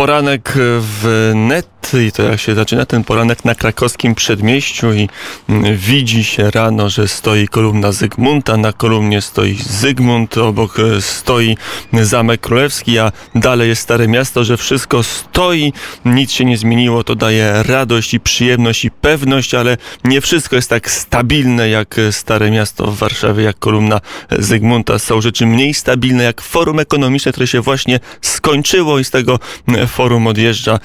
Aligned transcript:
Poranek 0.00 0.54
w 0.80 1.32
net 1.34 1.79
i 2.06 2.12
to 2.12 2.22
jak 2.22 2.40
się 2.40 2.54
zaczyna 2.54 2.86
ten 2.86 3.04
poranek 3.04 3.44
na 3.44 3.54
krakowskim 3.54 4.14
przedmieściu 4.14 4.92
i 4.92 5.08
mm, 5.48 5.76
widzi 5.76 6.24
się 6.24 6.50
rano, 6.50 6.90
że 6.90 7.08
stoi 7.08 7.48
kolumna 7.48 7.92
Zygmunta, 7.92 8.56
na 8.56 8.72
kolumnie 8.72 9.20
stoi 9.20 9.54
Zygmunt, 9.54 10.38
obok 10.38 10.78
e, 10.78 11.02
stoi 11.02 11.56
Zamek 11.92 12.40
Królewski, 12.40 12.98
a 12.98 13.12
dalej 13.34 13.68
jest 13.68 13.82
Stare 13.82 14.08
Miasto, 14.08 14.44
że 14.44 14.56
wszystko 14.56 15.02
stoi, 15.02 15.72
nic 16.04 16.32
się 16.32 16.44
nie 16.44 16.56
zmieniło, 16.56 17.04
to 17.04 17.14
daje 17.14 17.62
radość 17.62 18.14
i 18.14 18.20
przyjemność 18.20 18.84
i 18.84 18.90
pewność, 18.90 19.54
ale 19.54 19.76
nie 20.04 20.20
wszystko 20.20 20.56
jest 20.56 20.70
tak 20.70 20.90
stabilne 20.90 21.68
jak 21.68 21.96
Stare 22.10 22.50
Miasto 22.50 22.86
w 22.86 22.98
Warszawie, 22.98 23.44
jak 23.44 23.58
kolumna 23.58 24.00
Zygmunta. 24.38 24.98
Są 24.98 25.20
rzeczy 25.20 25.46
mniej 25.46 25.74
stabilne 25.74 26.24
jak 26.24 26.40
forum 26.40 26.78
ekonomiczne, 26.78 27.32
które 27.32 27.46
się 27.46 27.60
właśnie 27.60 28.00
skończyło 28.20 28.98
i 28.98 29.04
z 29.04 29.10
tego 29.10 29.38
forum 29.88 30.26
odjeżdża 30.26 30.78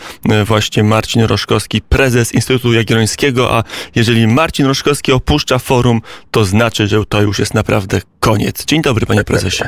właśnie 0.46 0.84
Marcin 0.86 1.22
Roszkowski, 1.24 1.82
prezes 1.82 2.34
Instytutu 2.34 2.74
Jagiellońskiego, 2.74 3.52
a 3.52 3.64
jeżeli 3.96 4.28
Marcin 4.28 4.66
Roszkowski 4.66 5.12
opuszcza 5.12 5.60
forum, 5.60 6.02
to 6.32 6.46
znaczy, 6.46 6.88
że 6.88 7.06
to 7.10 7.22
już 7.22 7.40
jest 7.40 7.54
naprawdę 7.54 8.02
koniec. 8.20 8.66
Dzień 8.66 8.82
dobry, 8.82 9.06
panie 9.06 9.24
prezesie. 9.24 9.64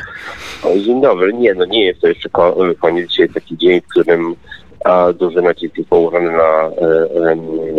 Dzień 0.84 1.00
dobry. 1.00 1.32
Nie, 1.32 1.54
no 1.54 1.64
nie 1.64 1.84
jest 1.84 2.00
to 2.00 2.08
jeszcze 2.08 2.28
koniec. 2.80 3.10
Dzisiaj 3.10 3.28
taki 3.28 3.56
dzień, 3.56 3.80
w 3.80 3.86
którym 3.86 4.36
a 4.84 5.12
duży 5.12 5.42
nacisk 5.42 5.78
jest 5.78 5.90
położony 5.90 6.30
na 6.30 6.42
e, 6.42 7.32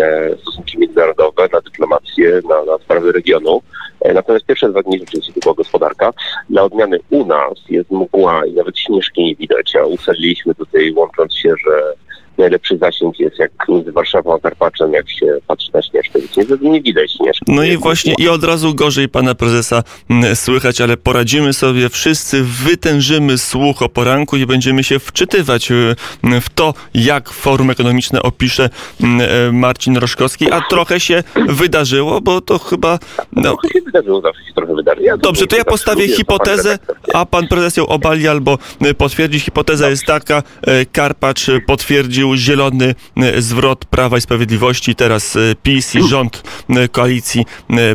e, 0.05 0.37
stosunki 0.41 0.77
międzynarodowe, 0.77 1.49
na 1.53 1.61
dyplomację, 1.61 2.41
na, 2.49 2.71
na 2.71 2.77
sprawy 2.77 3.11
regionu. 3.11 3.61
E, 4.01 4.13
natomiast 4.13 4.45
pierwsze 4.45 4.69
dwa 4.69 4.81
dni 4.81 4.99
rzeczywiście 4.99 5.33
to 5.33 5.39
była 5.39 5.55
gospodarka. 5.55 6.13
Dla 6.49 6.63
odmiany 6.63 6.99
u 7.09 7.25
nas 7.25 7.53
jest 7.69 7.91
mgła 7.91 8.45
i 8.45 8.53
nawet 8.53 8.79
śnieżki 8.79 9.23
nie 9.23 9.35
widać, 9.35 9.75
a 9.75 9.85
ustaliliśmy 9.85 10.55
tutaj 10.55 10.93
łącząc 10.93 11.35
się, 11.35 11.53
że 11.65 11.93
najlepszy 12.39 12.77
zasięg 12.77 13.19
jest 13.19 13.39
jak 13.39 13.51
między 13.69 13.91
Warszawą 13.91 14.35
a 14.35 14.39
Karpaczem, 14.39 14.93
jak 14.93 15.09
się 15.09 15.37
patrzy 15.47 15.69
na 15.73 15.81
Śnieżkę. 15.81 16.19
Więc 16.19 16.61
nie, 16.61 16.69
nie 16.69 16.81
widać 16.81 17.11
Śnieżki. 17.11 17.45
No 17.47 17.63
i 17.63 17.77
właśnie 17.77 18.13
i 18.17 18.29
od 18.29 18.43
razu 18.43 18.75
gorzej 18.75 19.09
pana 19.09 19.35
prezesa 19.35 19.83
mm, 20.09 20.35
słychać, 20.35 20.81
ale 20.81 20.97
poradzimy 20.97 21.53
sobie 21.53 21.89
wszyscy, 21.89 22.43
wytężymy 22.43 23.37
słuch 23.37 23.81
o 23.81 23.89
poranku 23.89 24.37
i 24.37 24.45
będziemy 24.45 24.83
się 24.83 24.99
wczytywać 24.99 25.71
y, 25.71 25.95
w 26.41 26.49
to, 26.49 26.73
jak 26.93 27.29
forum 27.29 27.69
ekonomiczne 27.69 28.21
opisze 28.21 28.69
mm, 29.03 29.21
e, 29.21 29.51
Marcin 29.51 29.97
Roszkowski, 29.97 30.51
a 30.51 30.61
trochę 30.69 30.99
się 30.99 31.23
wydarzyło, 31.47 32.21
bo 32.21 32.41
to 32.41 32.59
chyba... 32.59 32.99
No, 33.31 33.41
trochę 33.41 33.69
się 33.73 33.81
wydarzyło, 33.85 34.21
zawsze 34.21 34.45
się 34.45 34.53
trochę 34.53 34.75
wydarzy. 34.75 35.01
Ja 35.01 35.17
Dobrze, 35.17 35.47
to 35.47 35.57
ja 35.57 35.65
postawię 35.65 36.07
hipotezę, 36.07 36.79
a 37.13 37.25
pan 37.25 37.47
prezes 37.47 37.77
ją 37.77 37.87
obali 37.87 38.27
albo 38.27 38.57
potwierdzi. 38.97 39.39
Hipoteza 39.39 39.89
jest 39.89 40.05
taka, 40.05 40.43
y, 40.67 40.85
Karpacz 40.91 41.47
potwierdził 41.67 42.28
zielony 42.37 42.95
e, 43.17 43.41
zwrot 43.41 43.85
Prawa 43.85 44.17
i 44.17 44.21
Sprawiedliwości. 44.21 44.95
Teraz 44.95 45.35
e, 45.35 45.39
PiS 45.63 45.95
i 45.95 46.03
rząd 46.03 46.43
e, 46.69 46.87
koalicji 46.87 47.45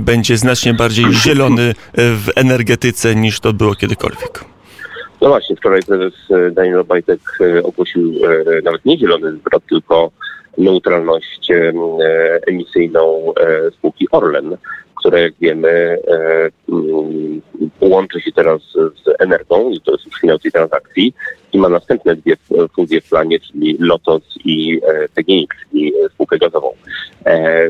będzie 0.00 0.36
znacznie 0.36 0.74
bardziej 0.74 1.04
zielony 1.12 1.74
w 1.94 2.28
energetyce 2.36 3.14
niż 3.14 3.40
to 3.40 3.52
było 3.52 3.74
kiedykolwiek. 3.74 4.44
No 5.20 5.28
właśnie, 5.28 5.56
wczoraj 5.56 5.82
prezes 5.82 6.12
Daniel 6.52 6.78
Obajtek 6.78 7.20
ogłosił 7.62 8.12
nawet 8.64 8.84
nie 8.84 8.98
zielony 8.98 9.32
zwrot, 9.32 9.62
tylko 9.68 10.10
neutralność 10.58 11.48
emisyjną 12.46 13.34
spółki 13.72 14.06
Orlen, 14.10 14.56
która 14.94 15.18
jak 15.18 15.32
wiemy 15.40 15.98
łączy 17.80 18.20
się 18.20 18.32
teraz 18.32 18.62
z 18.72 19.20
Energią 19.22 19.70
i 19.70 19.80
to 19.80 19.92
jest 19.92 20.06
już 20.06 20.20
finał 20.20 20.38
tej 20.38 20.52
transakcji 20.52 21.14
i 21.52 21.58
ma 21.58 21.68
następne 21.68 22.16
dwie 22.16 22.36
fuzje 22.74 23.00
w 23.00 23.08
planie, 23.08 23.40
czyli 23.40 23.76
Lotos 23.80 24.22
i 24.44 24.80
e, 24.86 25.08
PGNiG, 25.08 25.54
czyli 25.70 25.92
spółkę 26.14 26.38
gazową. 26.38 26.70
E, 27.24 27.68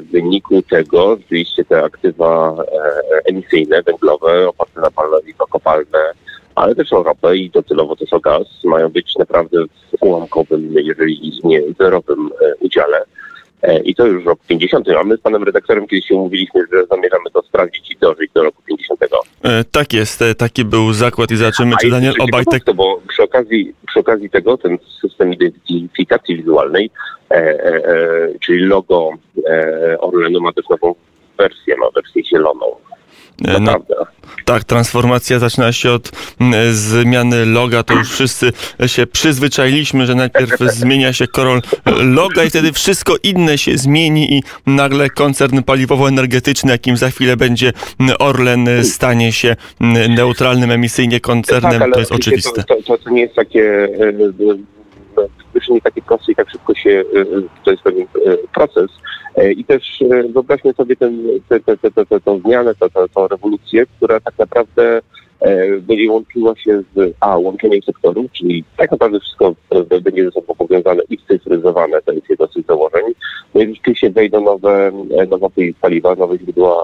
w 0.00 0.10
wyniku 0.10 0.62
tego 0.62 1.16
rzeczywiście 1.16 1.64
te 1.64 1.82
aktywa 1.82 2.56
e, 2.58 3.24
emisyjne, 3.24 3.82
węglowe, 3.82 4.48
oparte 4.48 4.80
na 4.80 4.90
paliwa 4.90 5.44
kopalne, 5.50 6.12
ale 6.56 6.74
też 6.74 6.92
o 6.92 7.02
ropę 7.02 7.36
i 7.36 7.50
docelowo 7.50 7.96
też 7.96 8.12
o 8.12 8.20
gaz, 8.20 8.46
mają 8.64 8.88
być 8.88 9.16
naprawdę 9.16 9.64
w 9.66 10.02
ułamkowym, 10.02 10.72
jeżeli 10.72 11.40
nie 11.44 11.62
zerowym 11.78 12.30
udziale. 12.60 13.04
I 13.84 13.94
to 13.94 14.06
już 14.06 14.24
rok 14.24 14.38
50, 14.48 14.88
a 14.88 15.04
my 15.04 15.16
z 15.16 15.20
panem 15.20 15.44
redaktorem 15.44 15.86
kiedyś 15.86 16.06
się 16.06 16.14
umówiliśmy, 16.14 16.60
że 16.72 16.86
zamierzamy 16.86 17.30
to 17.32 17.42
sprawdzić 17.42 17.90
i 17.90 17.96
dożyć 17.96 18.30
do 18.34 18.42
roku 18.42 18.62
50. 18.66 19.00
E, 19.42 19.64
tak 19.64 19.92
jest, 19.92 20.22
e, 20.22 20.34
taki 20.34 20.64
był 20.64 20.92
zakład 20.92 21.30
i 21.30 21.36
zobaczymy, 21.36 21.74
czy 21.80 21.90
Daniel 21.90 22.14
Obajtek... 22.20 22.64
To, 22.64 22.74
bo 22.74 23.00
przy 23.08 23.22
okazji, 23.22 23.74
przy 23.86 24.00
okazji 24.00 24.30
tego 24.30 24.58
ten 24.58 24.78
system 25.00 25.32
identyfikacji 25.32 26.36
wizualnej, 26.36 26.90
e, 27.30 27.34
e, 27.34 27.84
e 27.84 28.38
czyli 28.40 28.64
logo 28.64 29.10
e, 29.48 29.98
Orlenu 29.98 30.40
ma 30.40 30.52
też 30.52 30.68
nową 30.68 30.94
wersję, 31.38 31.76
ma 31.76 31.86
wersję 31.94 32.24
zieloną. 32.24 32.66
No, 33.40 33.78
tak, 34.44 34.64
transformacja 34.64 35.38
zaczyna 35.38 35.72
się 35.72 35.90
od 35.90 36.12
mm, 36.40 36.74
zmiany 36.74 37.46
loga. 37.46 37.82
To 37.82 37.94
już 37.94 38.12
wszyscy 38.12 38.52
się 38.86 39.06
przyzwyczailiśmy, 39.06 40.06
że 40.06 40.14
najpierw 40.14 40.58
zmienia 40.78 41.12
się 41.12 41.26
korol 41.26 41.62
loga 42.02 42.44
i 42.44 42.50
wtedy 42.50 42.72
wszystko 42.72 43.14
inne 43.22 43.58
się 43.58 43.78
zmieni 43.78 44.34
i 44.34 44.42
nagle 44.66 45.10
koncern 45.10 45.62
paliwowo-energetyczny, 45.62 46.70
jakim 46.70 46.96
za 46.96 47.10
chwilę 47.10 47.36
będzie 47.36 47.72
Orlen, 48.18 48.68
stanie 48.84 49.32
się 49.32 49.56
neutralnym 50.08 50.70
emisyjnie 50.70 51.20
koncernem. 51.20 51.80
Tak, 51.80 51.92
to 51.92 51.98
jest 51.98 52.12
oczywiste. 52.12 52.64
To, 52.64 52.82
to, 52.82 52.98
to, 52.98 53.10
nie 53.10 53.20
jest 53.20 53.34
takie 53.34 53.88
nie 55.70 55.80
takie 55.80 56.02
proste 56.02 56.32
i 56.32 56.34
tak 56.34 56.50
szybko 56.50 56.74
się, 56.74 57.04
to 57.64 57.70
jest 57.70 57.82
pewien 57.82 58.06
proces. 58.54 58.90
I 59.56 59.64
też 59.64 60.04
wyobraźmy 60.30 60.72
sobie 60.72 60.96
tę 60.96 61.10
zmianę, 62.44 62.74
tę 62.74 63.28
rewolucję, 63.30 63.86
która 63.86 64.20
tak 64.20 64.38
naprawdę 64.38 65.00
będzie 65.80 66.10
łączyła 66.10 66.56
się 66.56 66.82
z 66.96 67.14
A, 67.20 67.38
łączeniem 67.38 67.82
sektorów, 67.82 68.32
czyli 68.32 68.64
tak 68.76 68.90
naprawdę 68.90 69.20
wszystko 69.20 69.54
będzie 70.02 70.24
ze 70.24 70.30
sobą 70.30 70.54
powiązane 70.54 71.02
i 71.10 71.18
scyfryzowane, 71.18 72.02
to 72.02 72.12
jest 72.12 72.30
jedno 72.30 72.46
z 72.46 72.52
tych 72.52 72.66
założeń. 72.66 73.02
No 73.54 73.62
i 73.62 73.74
rzeczywiście 73.74 74.10
wejdą 74.10 74.40
nowe, 74.40 74.92
nowe 75.30 75.46
paliwa, 75.80 76.14
nowe 76.14 76.38
źródła 76.38 76.76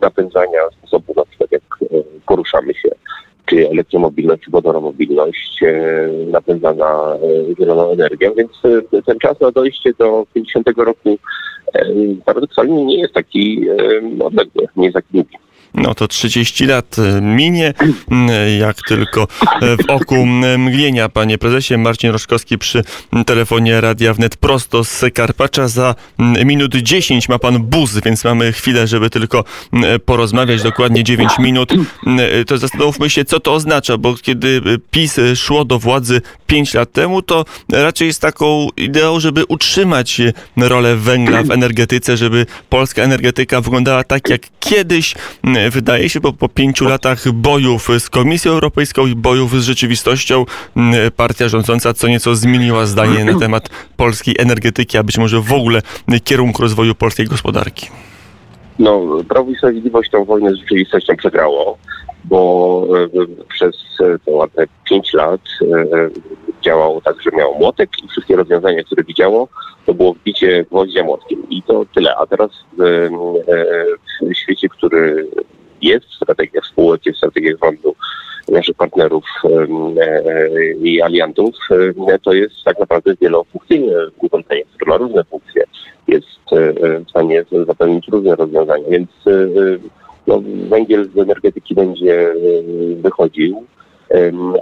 napędzania 0.00 0.60
sposobu 0.78 1.12
na 1.16 1.24
przykład 1.24 1.52
jak 1.52 1.62
poruszamy 2.26 2.74
się 2.74 2.88
czy 3.46 3.70
elektromobilność, 3.70 4.42
czy 4.42 4.50
wodoromobilność 4.50 5.62
e, 5.62 6.08
napędzana 6.26 7.14
e, 7.14 7.54
zieloną 7.54 7.90
energią, 7.90 8.34
więc 8.36 8.50
e, 8.92 9.02
ten 9.02 9.18
czas 9.18 9.40
na 9.40 9.50
dojście 9.50 9.92
do 9.98 10.26
50 10.34 10.68
roku 10.76 11.18
paradoksalnie 12.24 12.84
nie 12.84 12.98
jest 13.00 13.14
taki 13.14 13.66
odległy, 14.20 14.66
nie 14.76 14.84
jest 14.84 14.94
taki 14.94 15.08
długi. 15.12 15.36
No 15.74 15.94
to 15.94 16.08
30 16.08 16.66
lat 16.66 16.96
minie, 17.22 17.74
jak 18.58 18.76
tylko 18.88 19.28
w 19.60 19.90
oku 19.90 20.26
mgnienia. 20.58 21.08
Panie 21.08 21.38
prezesie, 21.38 21.78
Marcin 21.78 22.10
Roszkowski 22.10 22.58
przy 22.58 22.84
telefonie 23.26 23.80
Radia 23.80 24.14
Wnet 24.14 24.36
prosto 24.36 24.84
z 24.84 25.04
Karpacza. 25.14 25.68
Za 25.68 25.94
minut 26.44 26.74
10 26.74 27.28
ma 27.28 27.38
pan 27.38 27.58
buz, 27.58 27.98
więc 28.04 28.24
mamy 28.24 28.52
chwilę, 28.52 28.86
żeby 28.86 29.10
tylko 29.10 29.44
porozmawiać, 30.04 30.62
dokładnie 30.62 31.04
9 31.04 31.32
minut. 31.38 31.72
To 32.46 32.58
zastanówmy 32.58 33.10
się, 33.10 33.24
co 33.24 33.40
to 33.40 33.54
oznacza, 33.54 33.98
bo 33.98 34.14
kiedy 34.14 34.62
PiS 34.90 35.20
szło 35.36 35.64
do 35.64 35.78
władzy 35.78 36.20
5 36.46 36.74
lat 36.74 36.92
temu, 36.92 37.22
to 37.22 37.44
raczej 37.72 38.06
jest 38.06 38.20
taką 38.20 38.68
ideą, 38.76 39.20
żeby 39.20 39.44
utrzymać 39.44 40.20
rolę 40.56 40.96
węgla 40.96 41.42
w 41.42 41.50
energetyce, 41.50 42.16
żeby 42.16 42.46
polska 42.68 43.02
energetyka 43.02 43.60
wyglądała 43.60 44.04
tak 44.04 44.28
jak 44.28 44.40
kiedyś 44.60 45.14
wydaje 45.70 46.08
się, 46.08 46.20
bo 46.20 46.32
po 46.32 46.48
pięciu 46.48 46.88
latach 46.88 47.32
bojów 47.32 47.88
z 47.98 48.10
Komisją 48.10 48.52
Europejską 48.52 49.06
i 49.06 49.14
bojów 49.14 49.62
z 49.62 49.64
rzeczywistością 49.64 50.44
partia 51.16 51.48
rządząca 51.48 51.94
co 51.94 52.08
nieco 52.08 52.34
zmieniła 52.34 52.86
zdanie 52.86 53.24
na 53.24 53.38
temat 53.38 53.68
polskiej 53.96 54.34
energetyki, 54.38 54.98
a 54.98 55.02
być 55.02 55.18
może 55.18 55.40
w 55.40 55.52
ogóle 55.52 55.82
kierunku 56.24 56.62
rozwoju 56.62 56.94
polskiej 56.94 57.26
gospodarki. 57.26 57.86
No, 58.78 59.02
Prawo 59.28 59.50
i 59.50 59.56
Sprawiedliwość 59.56 60.10
tę 60.10 60.24
wojnę 60.24 60.52
z 60.52 60.56
rzeczywistością 60.56 61.16
przegrało, 61.16 61.78
bo 62.24 62.86
e, 63.04 63.46
przez 63.48 63.76
te 64.24 64.30
ładne 64.30 64.64
pięć 64.84 65.12
lat 65.12 65.40
e, 65.62 66.10
działało 66.62 67.00
tak, 67.00 67.22
że 67.22 67.30
miało 67.30 67.58
młotek 67.58 67.90
i 68.04 68.08
wszystkie 68.08 68.36
rozwiązania, 68.36 68.84
które 68.84 69.04
widziało, 69.04 69.48
to 69.86 69.94
było 69.94 70.12
wbicie 70.12 70.64
gwoździa 70.70 71.04
młotkiem. 71.04 71.48
I 71.50 71.62
to 71.62 71.86
tyle. 71.94 72.16
A 72.16 72.26
teraz 72.26 72.50
w, 72.78 72.82
e, 72.82 73.10
w 74.30 74.36
świecie, 74.36 74.68
który 74.68 75.26
jest 75.82 76.06
w 76.06 76.14
strategiach 76.14 76.66
spółek, 76.66 77.00
w 77.14 77.16
strategiach 77.16 77.56
rządu 77.62 77.94
naszych 78.48 78.76
partnerów 78.76 79.24
e, 79.44 79.68
i 80.74 81.02
aliantów, 81.02 81.54
to 82.22 82.32
jest 82.32 82.54
tak 82.64 82.78
naprawdę 82.78 83.14
wielofunkcyjne 83.20 83.92
urządzenie, 84.18 84.62
które 84.74 84.90
ma 84.90 84.96
różne 84.96 85.24
funkcje. 85.24 85.64
Jest 86.08 86.26
w 87.06 87.10
stanie 87.10 87.44
zapewnić 87.66 88.08
różne 88.08 88.36
rozwiązania, 88.36 88.88
więc 88.90 89.10
no, 90.26 90.42
węgiel 90.68 91.08
z 91.14 91.18
energetyki 91.18 91.74
będzie 91.74 92.34
wychodził 92.96 93.66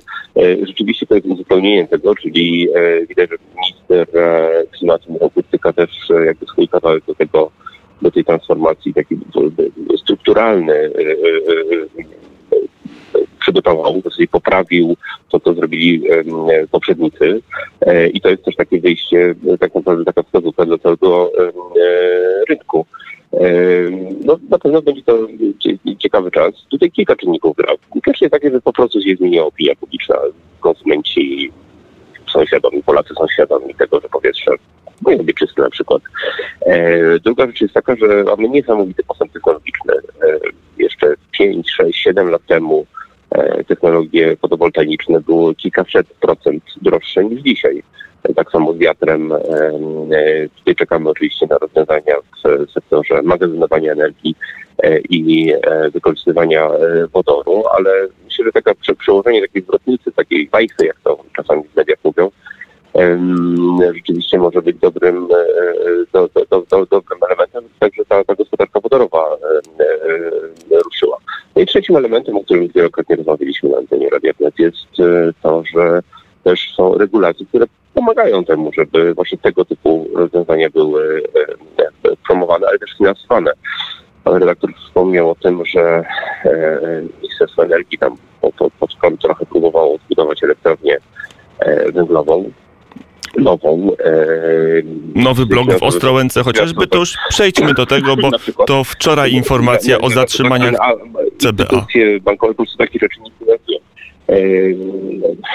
Rzeczywiście 0.67 1.05
to 1.05 1.15
jest 1.15 1.27
uzupełnienie 1.27 1.87
tego, 1.87 2.15
czyli 2.15 2.67
widać, 3.09 3.29
że 3.29 3.35
minister 3.55 4.07
klimatu 4.71 5.13
Michał 5.13 5.29
Kurtyka 5.29 5.73
też 5.73 5.89
jakby 6.25 6.45
swój 6.45 6.67
kawałek 6.67 7.05
do 7.05 7.15
tego 7.15 7.51
do 8.01 8.11
tej 8.11 8.25
transformacji 8.25 8.93
taki 8.93 9.17
strukturalny 9.97 10.73
e, 10.73 10.87
e, 10.87 11.11
e, 12.41 13.25
przygotował, 13.39 14.01
w 14.01 14.03
zasadzie 14.03 14.27
poprawił 14.27 14.97
to, 15.29 15.39
co 15.39 15.53
zrobili 15.53 16.03
poprzednicy. 16.71 17.41
I 18.13 18.21
to 18.21 18.29
jest 18.29 18.43
też 18.43 18.55
takie 18.55 18.81
wyjście, 18.81 19.35
tak 19.59 19.75
naprawdę 19.75 20.05
taka 20.05 20.23
wskazówka 20.23 20.65
dla 20.65 20.77
całego 20.77 21.31
rynku. 22.49 22.85
No, 24.25 24.39
na 24.49 24.59
pewno 24.59 24.81
będzie 24.81 25.03
to 25.03 25.17
ciekawy 25.99 26.31
czas. 26.31 26.53
Tutaj 26.69 26.91
kilka 26.91 27.15
czynników 27.15 27.55
gra. 27.57 27.73
Pierwsze 28.05 28.25
jest 28.25 28.33
takie, 28.33 28.51
że 28.51 28.61
po 28.61 28.73
prostu 28.73 29.01
się 29.01 29.15
zmieniła 29.15 29.45
opinia 29.45 29.75
publiczna. 29.75 30.15
Konsumenci 30.59 31.51
są 32.33 32.45
świadomi, 32.45 32.83
Polacy 32.83 33.13
są 33.13 33.27
świadomi 33.27 33.75
tego, 33.75 34.01
że 34.01 34.09
powietrze 34.09 34.51
powinno 35.03 35.23
być 35.23 35.37
czyste 35.37 35.61
na 35.61 35.69
przykład. 35.69 36.01
E, 36.65 37.19
druga 37.19 37.47
rzecz 37.47 37.61
jest 37.61 37.73
taka, 37.73 37.95
że 37.95 38.23
mamy 38.23 38.49
niesamowity 38.49 39.03
postęp 39.03 39.31
technologiczny. 39.33 39.93
E, 39.93 40.39
jeszcze 40.77 41.13
5, 41.31 41.71
6, 41.71 42.03
7 42.03 42.29
lat 42.29 42.45
temu 42.47 42.85
e, 43.31 43.63
technologie 43.63 44.37
fotowoltaiczne 44.37 45.21
były 45.21 45.55
kilkaset 45.55 46.07
procent 46.07 46.63
droższe 46.81 47.25
niż 47.25 47.41
dzisiaj. 47.41 47.83
Tak 48.35 48.51
samo 48.51 48.73
z 48.73 48.77
wiatrem. 48.77 49.33
Tutaj 50.55 50.75
czekamy 50.75 51.09
oczywiście 51.09 51.47
na 51.49 51.57
rozwiązania 51.57 52.13
w 52.43 52.71
sektorze 52.71 53.21
magazynowania 53.21 53.91
energii 53.91 54.35
i 55.09 55.53
wykorzystywania 55.93 56.69
wodoru, 57.13 57.63
ale 57.77 58.07
myślę, 58.25 58.45
że 58.45 58.51
taka 58.51 58.71
przełożenie 58.99 59.41
takiej 59.41 59.61
zwrotnicy, 59.61 60.11
takiej 60.11 60.49
wajsy, 60.49 60.85
jak 60.85 60.99
to 61.03 61.19
czasami 61.35 61.63
w 61.63 61.75
mediach 61.75 61.99
mówią, 62.03 62.31
rzeczywiście 63.93 64.37
może 64.37 64.61
być 64.61 64.77
dobrym, 64.77 65.27
e, 65.31 65.37
e, 65.37 66.05
do, 66.13 66.29
do, 66.49 66.61
do, 66.69 66.85
dobrym 66.85 67.19
elementem, 67.29 67.63
także 67.79 68.05
ta, 68.05 68.23
ta 68.23 68.35
gospodarka 68.35 68.79
wodorowa 68.79 69.37
ruszyła. 70.85 71.17
No 71.55 71.61
i 71.61 71.65
trzecim 71.65 71.95
elementem, 71.95 72.37
o 72.37 72.43
którym 72.43 72.67
wielokrotnie 72.75 73.15
rozmawialiśmy 73.15 73.69
na 73.69 73.77
antenie 73.77 74.09
Radia 74.09 74.31
jest 74.59 74.99
e, 74.99 75.33
to, 75.43 75.63
że 75.73 76.01
też 76.43 76.73
są 76.75 76.97
regulacje, 76.97 77.45
które 77.45 77.65
pomagają 77.93 78.45
temu, 78.45 78.71
żeby 78.73 79.13
właśnie 79.13 79.37
tego 79.37 79.65
typu 79.65 80.07
rozwiązania 80.13 80.69
były 80.69 81.23
promowane, 82.27 82.67
ale 82.67 82.79
też 82.79 82.97
finansowane. 82.97 83.51
Pan 84.23 84.35
redaktor 84.35 84.73
wspomniał 84.73 85.29
o 85.31 85.35
tym, 85.35 85.65
że 85.65 86.03
Ministerstwo 87.21 87.63
Energii 87.63 87.97
tam 87.97 88.17
pod, 88.41 88.73
pod 88.79 88.95
prąd 89.01 89.21
trochę 89.21 89.45
próbowało 89.45 89.95
odbudować 89.95 90.43
elektrownię 90.43 90.97
węglową 91.93 92.51
nową. 93.37 93.91
E, 93.99 94.11
Nowy 95.15 95.45
blok 95.45 95.79
w 95.79 95.83
Ostrołęce 95.83 96.43
chociażby, 96.43 96.87
to 96.87 96.97
już 96.97 97.17
przejdźmy 97.29 97.73
do 97.73 97.85
tego, 97.85 98.15
bo 98.15 98.29
to 98.67 98.83
wczoraj 98.83 99.31
informacja 99.31 99.97
o 99.97 100.09
zatrzymaniach 100.09 100.75
CBA. 101.37 101.85
bankowe 102.21 102.53
po 102.53 102.63
prostu 102.63 102.83
rzeczy 103.01 103.19
nie 103.21 103.31
finansują. 103.39 103.79
E, 104.29 104.35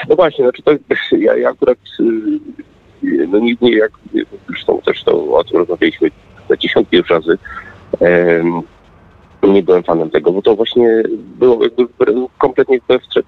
no 0.09 0.17
właśnie, 0.17 0.45
znaczy 0.45 0.63
to 0.63 0.73
ja, 1.17 1.37
ja 1.37 1.49
akurat 1.49 1.79
y, 2.01 3.27
no 3.29 3.39
nie, 3.39 3.55
nie 3.61 3.77
jak 3.77 3.93
zresztą 4.49 4.81
też 4.85 5.05
to 5.05 5.37
o 5.37 5.45
tym 5.45 5.59
rozmawialiśmy 5.59 6.11
na 6.51 6.57
dziesiątki 6.57 6.97
już 6.97 7.11
razy. 7.11 7.39
Nie 9.43 9.63
byłem 9.63 9.83
fanem 9.83 10.11
tego, 10.11 10.33
bo 10.33 10.43
to 10.43 10.57
właśnie 10.57 11.03
było 11.39 11.65
jakby 11.65 11.87
kompletnie 12.39 12.79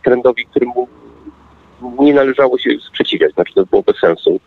trendowi, 0.04 0.46
któremu 0.46 0.88
nie 1.98 2.14
należało 2.14 2.58
się 2.58 2.70
sprzeciwiać, 2.88 3.34
znaczy 3.34 3.54
to 3.54 3.66
było 3.66 3.82
bez 3.82 3.98
sensu. 3.98 4.40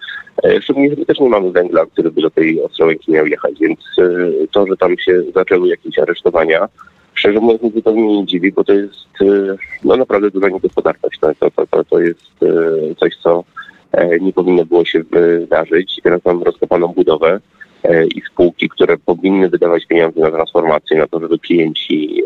E, 0.44 0.62
szczególnie, 0.62 0.96
że 0.96 1.06
też 1.06 1.20
nie 1.20 1.30
mamy 1.30 1.52
węgla, 1.52 1.86
który 1.86 2.12
by 2.12 2.22
do 2.22 2.30
tej 2.30 2.62
Ostrołęki 2.62 3.12
miał 3.12 3.28
jechać, 3.28 3.54
więc 3.60 3.80
e, 3.98 4.48
to, 4.52 4.68
że 4.68 4.78
tam 4.78 4.98
się 4.98 5.22
zaczęły 5.36 5.68
jakieś 5.68 6.00
aresztowania, 6.00 6.68
szczerze 7.14 7.40
mówiąc, 7.40 7.62
mnie 7.62 7.82
to 7.82 7.92
nie 7.92 8.26
dziwi, 8.26 8.52
bo 8.52 8.64
to 8.64 8.74
jest 8.74 9.22
e, 9.22 9.26
no, 9.84 9.96
naprawdę 9.96 10.32
duża 10.32 10.50
niegospodarność. 10.50 11.20
To, 11.20 11.52
to, 11.52 11.68
to, 11.68 11.84
to 11.84 12.00
jest 12.00 12.22
coś, 13.00 13.18
co 13.24 13.44
nie 14.22 14.34
powinno 14.34 14.66
było 14.66 14.86
się 14.86 15.04
wydarzyć. 15.04 16.00
Teraz 16.04 16.22
mam 16.26 16.44
rozkopaną 16.44 16.88
budowę 16.88 17.40
i 18.16 18.22
spółki, 18.22 18.70
które 18.70 18.98
powinny 18.98 19.50
wydawać 19.50 19.86
pieniądze 19.86 20.20
na 20.20 20.32
transformację, 20.32 20.98
na 20.98 21.08
to, 21.08 21.20
żeby 21.20 21.40
klienci, 21.40 22.24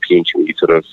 klienci 0.00 0.38
mieli 0.38 0.54
coraz 0.54 0.84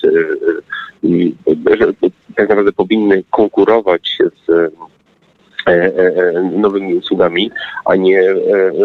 że 1.80 1.92
tak 2.36 2.48
naprawdę 2.48 2.72
powinny 2.72 3.24
konkurować 3.30 4.18
z 4.46 4.50
e, 4.50 5.72
e, 5.72 5.96
e, 5.96 6.42
nowymi 6.42 6.94
usługami, 6.94 7.50
a 7.84 7.96
nie 7.96 8.34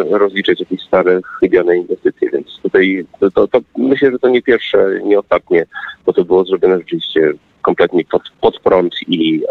rozliczać 0.10 0.60
jakieś 0.60 0.82
stare, 0.82 1.20
chybione 1.40 1.78
inwestycje. 1.78 2.30
Więc 2.30 2.60
tutaj 2.64 3.06
to, 3.20 3.32
to, 3.32 3.48
to, 3.48 3.60
myślę, 3.78 4.12
że 4.12 4.20
to 4.20 4.30
nie 4.30 4.42
pierwsze, 4.42 5.00
nie 5.04 5.20
ostatnie, 5.20 5.66
bo 6.06 6.14
to 6.14 6.26
było 6.26 6.46
zrobione 6.46 6.78
rzeczywiście 6.78 7.32
kompletnie 7.62 8.06
pod, 8.06 8.22
pod 8.42 8.60
prąd 8.60 8.96
i 9.08 9.42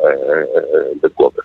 bez 1.03 1.13
głowy. 1.13 1.43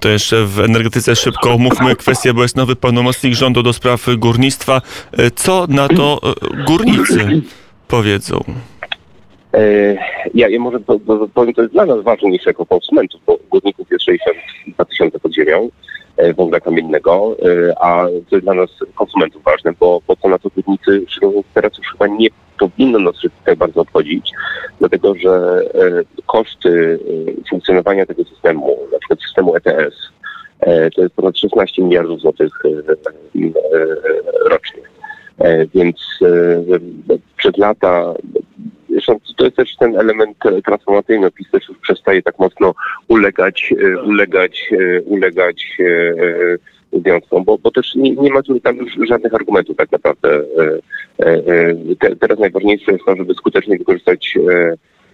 To 0.00 0.08
jeszcze 0.08 0.44
w 0.44 0.60
energetyce 0.60 1.16
szybko 1.16 1.52
omówmy 1.52 1.96
kwestię, 1.96 2.34
bo 2.34 2.42
jest 2.42 2.56
nowy 2.56 2.76
pełnomocnik 2.76 3.34
rządu 3.34 3.62
do 3.62 3.72
spraw 3.72 4.06
górnictwa. 4.16 4.82
Co 5.34 5.66
na 5.68 5.88
to 5.88 6.20
górnicy 6.66 7.42
powiedzą? 7.88 8.44
E, 9.54 9.94
ja, 10.34 10.48
ja 10.48 10.60
może 10.60 10.80
powiem, 11.34 11.54
to 11.54 11.62
jest 11.62 11.74
dla 11.74 11.86
nas 11.86 12.02
ważne 12.02 12.30
niż 12.30 12.46
jako 12.46 12.66
konsumentów, 12.66 13.20
bo 13.26 13.38
górników 13.50 13.90
jest 13.90 14.04
62 14.04 14.84
tysiące 14.84 15.20
pod 15.20 15.34
ziemią 15.34 15.64
e, 15.64 15.68
węgla 16.36 16.60
kamiennego, 16.60 17.36
e, 17.42 17.82
a 17.82 18.04
to 18.04 18.36
jest 18.36 18.44
dla 18.44 18.54
nas 18.54 18.70
konsumentów 18.94 19.42
ważne, 19.42 19.72
bo, 19.80 20.00
bo 20.06 20.16
to 20.16 20.28
na 20.28 20.38
to 20.38 20.48
górnicy, 20.56 21.06
teraz 21.54 21.78
już 21.78 21.92
chyba 21.92 22.06
nie 22.06 22.28
powinno 22.58 22.98
nas 22.98 23.14
tak 23.44 23.58
bardzo 23.58 23.80
obchodzić, 23.80 24.32
dlatego 24.78 25.14
że 25.14 25.62
koszty 26.26 26.98
funkcjonowania 27.50 28.06
tego 28.06 28.24
systemu, 28.24 28.78
na 28.92 28.98
przykład 28.98 29.20
systemu 29.22 29.56
ETS, 29.56 29.94
to 30.94 31.02
jest 31.02 31.14
ponad 31.14 31.38
16 31.38 31.82
miliardów 31.82 32.20
złotych 32.20 32.52
rocznie. 34.50 34.82
Więc 35.74 35.96
przez 37.36 37.56
lata 37.56 38.14
Zresztą 38.98 39.20
to 39.36 39.44
jest 39.44 39.56
też 39.56 39.76
ten 39.76 39.96
element 39.96 40.36
transformacyjny. 40.64 41.30
PiS 41.30 41.50
też 41.50 41.68
już 41.68 41.78
przestaje 41.78 42.22
tak 42.22 42.38
mocno 42.38 42.74
ulegać, 43.08 43.74
e, 43.82 44.02
ulegać, 44.02 44.70
e, 44.72 45.02
ulegać 45.02 45.76
e, 45.80 46.98
związkom, 47.00 47.44
bo, 47.44 47.58
bo 47.58 47.70
też 47.70 47.94
nie, 47.94 48.10
nie 48.10 48.30
ma 48.30 48.40
tam 48.62 48.76
już 48.76 49.08
żadnych 49.08 49.34
argumentów 49.34 49.76
tak 49.76 49.92
naprawdę. 49.92 50.40
Te, 52.00 52.16
teraz 52.16 52.38
najważniejsze 52.38 52.92
jest 52.92 53.04
to, 53.04 53.16
żeby 53.16 53.34
skutecznie 53.34 53.78
wykorzystać 53.78 54.38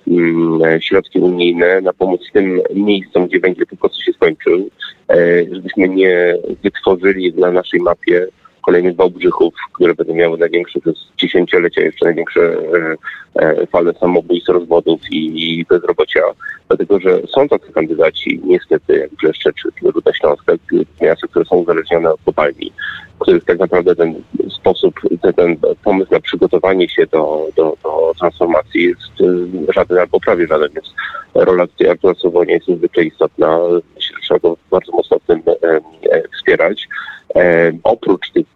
mm, 0.08 0.80
środki 0.80 1.18
unijne 1.18 1.80
na 1.80 1.92
pomoc 1.92 2.20
tym 2.32 2.60
miejscom, 2.74 3.26
gdzie 3.26 3.40
węgiel 3.40 3.66
po 3.66 3.76
prostu 3.76 4.02
się 4.02 4.12
skończył, 4.12 4.70
e, 5.08 5.44
żebyśmy 5.52 5.88
nie 5.88 6.36
wytworzyli 6.62 7.34
na 7.34 7.50
naszej 7.50 7.80
mapie 7.80 8.26
kolejnych 8.66 8.96
Wałbrzychów, 8.96 9.54
które 9.72 9.94
będą 9.94 10.14
miały 10.14 10.38
największe 10.38 10.80
przez 10.80 10.94
dziesięciolecia 11.16 11.82
jeszcze 11.82 12.06
największe 12.06 12.40
e, 12.40 12.96
e, 13.42 13.66
fale 13.66 13.92
samobójstw, 13.94 14.48
rozwodów 14.48 15.00
i, 15.10 15.58
i 15.58 15.64
bezrobocia. 15.64 16.20
Dlatego, 16.68 17.00
że 17.00 17.20
są 17.26 17.48
tacy 17.48 17.72
kandydaci, 17.72 18.40
niestety, 18.44 18.98
jak 18.98 19.14
Brzeszcze 19.14 19.52
czy 19.52 19.68
Ruda 19.82 20.12
Śląska, 20.12 20.52
miasta, 21.00 21.26
które 21.26 21.44
są 21.44 21.56
uzależnione 21.56 22.12
od 22.12 22.20
kopalni, 22.24 22.72
których 23.18 23.44
tak 23.44 23.58
naprawdę 23.58 23.96
ten 23.96 24.14
sposób, 24.50 25.00
ten, 25.22 25.32
ten 25.32 25.56
pomysł 25.84 26.12
na 26.12 26.20
przygotowanie 26.20 26.88
się 26.88 27.06
do, 27.06 27.46
do, 27.56 27.76
do 27.82 28.12
transformacji 28.18 28.82
jest 28.82 29.20
e, 29.20 29.72
żaden 29.72 29.98
albo 29.98 30.20
prawie 30.20 30.46
żaden, 30.46 30.68
więc 30.74 30.94
rola 31.34 31.66
tutaj 31.66 31.88
Artura 31.88 32.14
jest 32.48 32.68
niezwykle 32.68 33.04
istotna. 33.04 33.58
Myślę, 33.96 34.16
że 34.16 34.22
trzeba 34.22 34.40
go 34.40 34.56
bardzo 34.70 34.92
mocno 34.92 35.18
w 35.18 35.26
tym 35.26 35.42
e, 35.46 35.80
e, 36.12 36.22
wspierać. 36.36 36.88
E, 37.36 37.72
oprócz 37.82 38.30
tych 38.30 38.46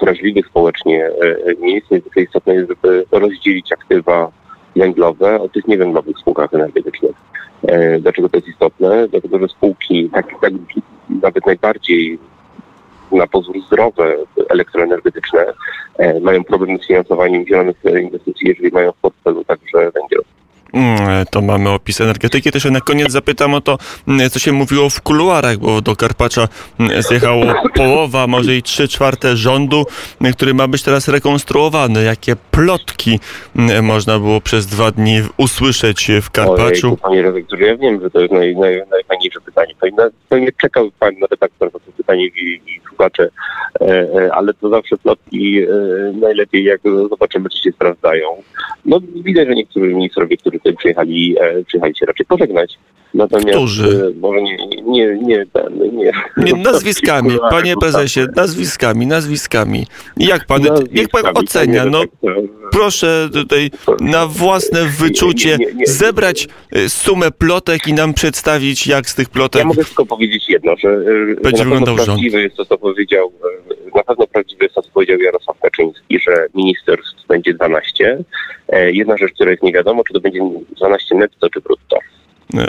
wrażliwych 0.00 0.46
społecznie 0.46 1.06
e, 1.06 1.12
miejsc 1.60 1.90
niezwykle 1.90 2.22
istotne 2.22 2.54
jest, 2.54 2.68
żeby 2.68 3.04
rozdzielić 3.12 3.72
aktywa 3.72 4.30
węglowe 4.76 5.40
od 5.40 5.52
tych 5.52 5.66
niewęglowych 5.66 6.18
spółkach 6.18 6.54
energetycznych. 6.54 7.16
E, 7.62 7.98
dlaczego 7.98 8.28
to 8.28 8.36
jest 8.36 8.48
istotne? 8.48 9.08
Dlatego, 9.08 9.38
że 9.38 9.48
spółki 9.48 10.10
tak, 10.10 10.26
tak 10.40 10.52
nawet 11.22 11.46
najbardziej 11.46 12.18
na 13.12 13.26
pozór 13.26 13.56
zdrowe 13.66 14.16
elektroenergetyczne 14.48 15.46
mają 16.20 16.44
problem 16.44 16.78
z 16.78 16.86
finansowaniem 16.86 17.46
zielonych 17.46 17.76
inwestycji, 18.02 18.48
jeżeli 18.48 18.70
mają 18.70 18.92
w 18.92 18.96
portfelu 18.96 19.44
także 19.44 19.90
węgiel. 19.90 20.22
Mm, 20.76 21.26
To 21.30 21.42
mamy 21.42 21.70
opis 21.70 22.00
energetyki. 22.00 22.50
Też 22.52 22.64
na 22.64 22.80
koniec 22.80 23.12
zapytam 23.12 23.54
o 23.54 23.60
to, 23.60 23.78
mm, 24.08 24.30
co 24.30 24.38
się 24.38 24.52
mówiło 24.52 24.90
w 24.90 25.00
kuluarach, 25.00 25.58
bo 25.58 25.80
do 25.80 25.96
Karpacza 25.96 26.48
mm, 26.80 27.02
zjechało 27.02 27.44
połowa, 27.74 28.26
może 28.26 28.56
i 28.56 28.62
trzy 28.62 28.88
czwarte 28.88 29.36
rządu, 29.36 29.84
który 30.32 30.54
ma 30.54 30.68
być 30.68 30.82
teraz 30.82 31.08
rekonstruowany. 31.08 32.04
Jakie 32.04 32.36
plotki 32.50 33.20
można 33.82 34.18
było 34.18 34.40
przez 34.40 34.66
dwa 34.66 34.90
dni 34.90 35.22
usłyszeć 35.36 36.10
w 36.22 36.30
Karpaczu? 36.30 36.86
Ojej, 36.86 36.98
panie 37.02 37.22
redaktorze, 37.22 37.62
ja 37.62 37.76
wiem, 37.76 38.00
że 38.00 38.10
to 38.10 38.20
jest 38.20 38.32
naj, 38.32 38.56
naj, 38.56 38.82
najfajniejsze 38.90 39.40
pytanie. 39.40 39.74
Pewnie, 39.80 39.98
pewnie 40.28 40.52
czekał 40.60 40.90
pan 40.98 41.14
na 41.18 41.26
redaktor 41.30 41.72
na 41.74 41.80
to 41.80 41.92
pytanie 41.96 42.26
i, 42.26 42.60
i 42.66 42.80
słuchacze, 42.88 43.28
e, 43.80 43.86
e, 43.86 44.34
ale 44.34 44.54
to 44.54 44.68
zawsze 44.68 44.96
plotki 44.96 45.62
e, 45.62 45.66
najlepiej, 46.20 46.64
jak 46.64 46.80
zobaczymy, 47.10 47.48
czy 47.48 47.62
się 47.62 47.72
sprawdzają. 47.72 48.42
No 48.84 49.00
widać, 49.14 49.48
że 49.48 49.54
niektórzy 49.54 49.86
ministrowie, 49.86 50.36
tutaj 50.36 50.60
przyjechali, 50.72 51.36
e, 51.40 51.64
przyjechali 51.64 51.96
się 51.96 52.06
raczej 52.06 52.26
pożegnać. 52.26 52.78
Natomiast 53.14 53.48
Którzy? 53.58 54.12
e, 54.16 54.20
może 54.20 54.42
nie, 54.42 54.56
nie, 54.56 55.16
nie, 55.16 55.44
nie. 55.92 56.12
Nie, 56.36 56.52
nazwiskami, 56.52 57.30
panie 57.50 57.74
prezesie, 57.80 58.20
nazwiskami, 58.36 59.06
nazwiskami. 59.06 59.86
Jak 60.16 60.46
pan, 60.46 60.62
jak 60.92 61.08
pan 61.08 61.22
Nazwiskami, 61.22 61.36
ocenia? 61.36 61.84
No 61.86 62.02
proszę 62.72 63.28
tutaj 63.32 63.70
na 64.00 64.26
własne 64.26 64.84
wyczucie 64.84 65.56
Nie, 65.60 65.66
nie, 65.66 65.72
nie. 65.74 65.86
zebrać 65.86 66.48
y, 66.76 66.88
sumę 66.88 67.30
plotek 67.30 67.88
i 67.88 67.92
nam 67.92 68.14
przedstawić, 68.14 68.86
jak 68.86 69.08
z 69.10 69.14
tych 69.14 69.26
Ja 69.28 69.32
plotek 69.34 69.64
mogę 69.64 69.84
tylko 69.84 70.06
powiedzieć 70.06 70.48
jedno, 70.48 70.76
że, 70.76 70.88
e, 70.88 70.94
że 70.94 71.34
na 71.34 71.34
pewno 71.42 71.58
wyglądał 71.64 71.96
rząd. 71.96 72.06
prawdziwe 72.06 72.42
jest 72.42 72.56
to, 72.56 72.64
co 72.64 72.78
powiedział, 72.78 73.32
e, 73.92 73.96
na 73.96 74.02
pewno 74.04 74.26
prawdziwe 74.26 74.64
jest 74.64 74.74
to, 74.74 74.82
co 74.82 74.90
powiedział 74.90 75.18
Jarosław 75.18 75.60
Kaczyński, 75.60 76.18
że 76.20 76.46
ministerstw 76.54 77.26
będzie 77.28 77.54
12. 77.54 78.18
E, 78.68 78.90
Jedna 78.90 79.16
rzecz, 79.16 79.32
która 79.32 79.50
jest 79.50 79.62
nie 79.62 79.72
wiadomo, 79.72 80.04
czy 80.04 80.14
to 80.14 80.20
będzie 80.20 80.40
12 80.76 81.14
netto, 81.14 81.50
czy 81.50 81.60
brutto. 81.60 81.98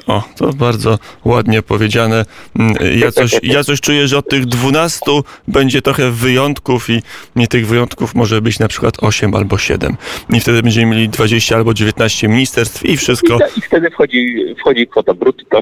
O, 0.07 0.23
to 0.37 0.53
bardzo 0.53 0.99
ładnie 1.25 1.61
powiedziane. 1.61 2.25
Mm, 2.59 2.75
Ja 2.99 3.11
coś, 3.11 3.31
ja 3.43 3.63
coś 3.63 3.81
czuję, 3.81 4.07
że 4.07 4.17
od 4.17 4.29
tych 4.29 4.45
12 4.45 4.99
będzie 5.47 5.81
trochę 5.81 6.11
wyjątków 6.11 6.89
i 6.89 7.01
nie 7.35 7.47
tych 7.47 7.67
wyjątków 7.67 8.15
może 8.15 8.41
być 8.41 8.59
na 8.59 8.67
przykład 8.67 9.03
8 9.03 9.35
albo 9.35 9.57
7. 9.57 9.97
I 10.33 10.39
wtedy 10.39 10.63
będziemy 10.63 10.95
mieli 10.95 11.09
20 11.09 11.55
albo 11.55 11.73
19 11.73 12.27
ministerstw 12.27 12.85
i 12.85 12.97
wszystko 12.97 13.35
I, 13.35 13.39
ta, 13.39 13.47
i 13.57 13.61
wtedy 13.61 13.89
wchodzi, 13.89 14.35
wchodzi 14.59 14.87
kwota 14.87 15.13
brutto. 15.13 15.61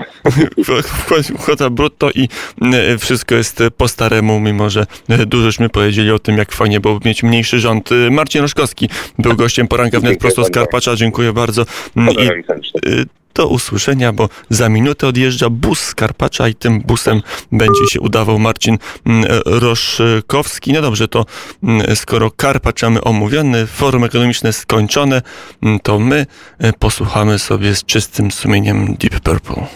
wchodzi 1.06 1.34
kwota 1.34 1.70
brutto 1.70 2.12
i 2.12 2.30
e, 2.74 2.98
wszystko 2.98 3.36
jest 3.36 3.64
po 3.78 3.88
staremu, 3.88 4.40
mimo 4.40 4.70
że 4.70 4.86
dużośmy 5.28 5.70
powiedzieli 5.70 6.12
o 6.12 6.20
tym, 6.20 6.38
jak 6.38 6.52
fajnie 6.52 6.80
było 6.80 7.00
mieć 7.06 7.24
mniejszy 7.24 7.60
rząd. 7.60 7.90
Marcin 8.12 8.42
Roszkowski 8.42 8.90
był 9.20 9.36
gościem 9.36 9.68
poranka 9.68 10.00
wnet 10.00 10.20
prosto 10.20 10.44
z. 10.44 10.50
Karpacza. 10.50 10.96
Dziękuję 10.96 11.34
bardzo. 11.34 11.66
Mm, 11.96 12.14
I 12.14 12.30
do 13.36 13.48
usłyszenia, 13.48 14.14
bo 14.14 14.30
za 14.50 14.70
minutę 14.70 15.08
odjeżdża 15.08 15.50
bus 15.50 15.80
z 15.80 15.96
Karpacza 15.96 16.48
i 16.48 16.56
tym 16.56 16.82
busem 16.82 17.22
będzie 17.52 17.88
się 17.92 18.00
udawał 18.00 18.40
Marcin 18.40 18.78
mm, 19.06 19.26
Roszkowski. 19.46 20.74
No 20.74 20.82
dobrze, 20.82 21.08
to 21.08 21.26
mm, 21.64 21.96
skoro 21.96 22.32
Karpacz 22.32 22.84
mamy 22.84 23.02
omówiony, 23.02 23.68
forum 23.68 24.04
ekonomiczne 24.04 24.54
skończone, 24.54 25.22
mm, 25.64 25.80
to 25.80 26.00
my 26.00 26.26
e, 26.60 26.74
posłuchamy 26.74 27.40
sobie 27.40 27.76
z 27.76 27.86
czystym 27.86 28.32
sumieniem 28.32 28.96
Deep 29.00 29.20
Purple. 29.20 29.68